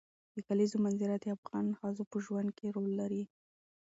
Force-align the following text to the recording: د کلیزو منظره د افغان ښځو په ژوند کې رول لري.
د 0.35 0.37
کلیزو 0.47 0.77
منظره 0.85 1.15
د 1.19 1.25
افغان 1.35 1.65
ښځو 1.79 2.03
په 2.11 2.17
ژوند 2.25 2.49
کې 2.57 2.73
رول 2.75 2.91
لري. 3.01 3.23